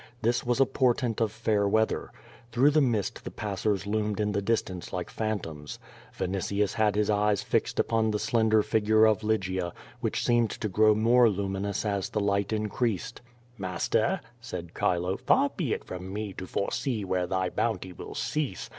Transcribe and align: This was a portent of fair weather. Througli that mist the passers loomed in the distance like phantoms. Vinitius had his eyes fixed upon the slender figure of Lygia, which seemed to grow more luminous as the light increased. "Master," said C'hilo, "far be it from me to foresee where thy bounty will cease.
This 0.23 0.43
was 0.43 0.59
a 0.59 0.65
portent 0.65 1.21
of 1.21 1.31
fair 1.31 1.67
weather. 1.67 2.11
Througli 2.51 2.73
that 2.73 2.81
mist 2.81 3.23
the 3.23 3.29
passers 3.29 3.85
loomed 3.85 4.19
in 4.19 4.31
the 4.31 4.41
distance 4.41 4.91
like 4.91 5.11
phantoms. 5.11 5.77
Vinitius 6.17 6.73
had 6.73 6.95
his 6.95 7.11
eyes 7.11 7.43
fixed 7.43 7.79
upon 7.79 8.09
the 8.09 8.17
slender 8.17 8.63
figure 8.63 9.05
of 9.05 9.23
Lygia, 9.23 9.73
which 9.99 10.25
seemed 10.25 10.49
to 10.49 10.67
grow 10.67 10.95
more 10.95 11.29
luminous 11.29 11.85
as 11.85 12.09
the 12.09 12.19
light 12.19 12.51
increased. 12.51 13.21
"Master," 13.59 14.19
said 14.39 14.71
C'hilo, 14.73 15.17
"far 15.19 15.49
be 15.55 15.71
it 15.71 15.83
from 15.83 16.11
me 16.11 16.33
to 16.33 16.47
foresee 16.47 17.05
where 17.05 17.27
thy 17.27 17.51
bounty 17.51 17.93
will 17.93 18.15
cease. 18.15 18.69